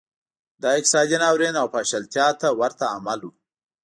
[0.61, 3.29] دا اقتصادي ناورین او پاشلتیا ته ورته عمل و